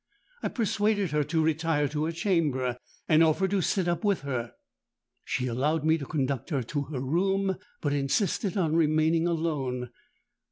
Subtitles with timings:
[0.41, 4.53] I persuaded her to retire to her chamber, and offered to sit up with her.
[5.25, 9.91] She allowed me to conduct her to her room, but insisted on remaining alone.